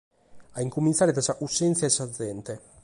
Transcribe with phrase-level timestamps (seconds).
[0.59, 2.53] A cumintzare dae sa cussèntzia de sa gente.